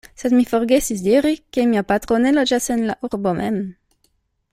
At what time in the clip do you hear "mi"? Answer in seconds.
0.35-0.45